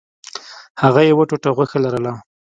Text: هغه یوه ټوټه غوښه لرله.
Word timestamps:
هغه 0.81 1.01
یوه 1.09 1.23
ټوټه 1.29 1.49
غوښه 1.57 1.77
لرله. 1.85 2.13